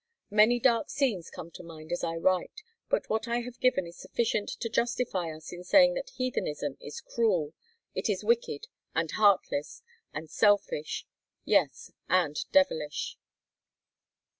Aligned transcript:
Many 0.31 0.59
dark 0.59 0.89
scenes 0.89 1.29
come 1.29 1.51
to 1.51 1.61
mind 1.63 1.91
as 1.91 2.03
I 2.03 2.15
write; 2.15 2.63
but 2.89 3.07
what 3.07 3.27
I 3.27 3.41
have 3.41 3.59
given 3.59 3.85
is 3.85 3.99
sufficient 3.99 4.49
to 4.49 4.67
justify 4.67 5.31
us 5.31 5.53
in 5.53 5.63
saying 5.63 5.93
that 5.93 6.13
Heathenism 6.17 6.75
is 6.81 7.01
cruel; 7.01 7.53
it 7.93 8.09
is 8.09 8.23
wicked, 8.23 8.65
and 8.95 9.11
heartless, 9.11 9.83
and 10.11 10.27
selfish, 10.27 11.05
yes, 11.45 11.91
and 12.09 12.35
devilish! 12.51 13.15